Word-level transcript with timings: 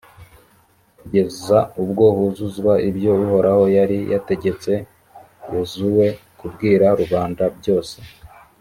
kugeza 0.99 1.57
ubwo 1.81 2.05
huzuzwa 2.15 2.73
ibyo 2.89 3.11
uhoraho 3.23 3.63
yari 3.77 3.97
yategetse 4.13 4.71
yozuwe 5.51 6.05
kubwira 6.39 6.85
rubanda 7.01 7.43
byose. 7.57 7.95